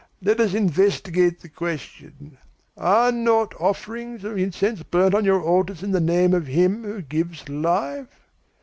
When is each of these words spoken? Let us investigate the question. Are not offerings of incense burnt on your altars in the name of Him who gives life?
Let 0.19 0.39
us 0.39 0.55
investigate 0.55 1.41
the 1.41 1.49
question. 1.49 2.39
Are 2.75 3.11
not 3.11 3.53
offerings 3.61 4.23
of 4.23 4.35
incense 4.35 4.81
burnt 4.81 5.13
on 5.13 5.25
your 5.25 5.43
altars 5.43 5.83
in 5.83 5.91
the 5.91 6.01
name 6.01 6.33
of 6.33 6.47
Him 6.47 6.83
who 6.83 7.03
gives 7.03 7.47
life? 7.47 8.19